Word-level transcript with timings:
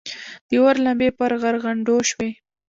د 0.49 0.51
اور 0.63 0.75
لمبې 0.85 1.09
پر 1.17 1.31
غرغنډو 1.41 1.97
شوې. 2.09 2.29